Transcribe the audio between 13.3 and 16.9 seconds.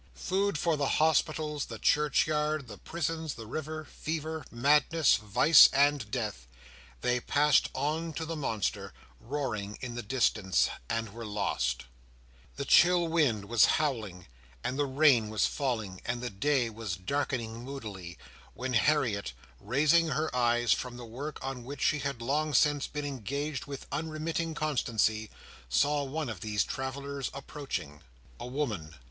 was howling, and the rain was falling, and the day